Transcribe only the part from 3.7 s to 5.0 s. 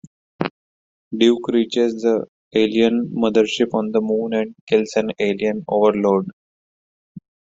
on the Moon and kills